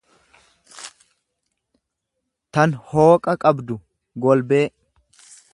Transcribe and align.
tan 2.57 2.75
hooqa 2.93 3.39
qabdu, 3.45 3.81
golbee. 4.27 4.67